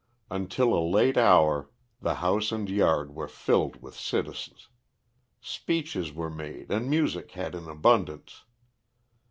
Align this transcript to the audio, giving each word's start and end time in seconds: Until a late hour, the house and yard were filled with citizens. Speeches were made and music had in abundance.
Until 0.31 0.73
a 0.73 0.81
late 0.83 1.15
hour, 1.15 1.69
the 2.01 2.15
house 2.15 2.51
and 2.51 2.67
yard 2.67 3.13
were 3.13 3.27
filled 3.27 3.83
with 3.83 3.93
citizens. 3.93 4.67
Speeches 5.41 6.11
were 6.11 6.31
made 6.31 6.71
and 6.71 6.89
music 6.89 7.33
had 7.33 7.53
in 7.53 7.67
abundance. 7.67 8.45